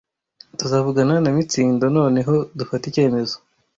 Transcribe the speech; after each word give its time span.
Tuzavugana 0.59 1.15
na 1.23 1.29
Mitsindo 1.35 1.85
noneho 1.97 2.33
dufate 2.57 2.83
icyemezo. 2.87 3.35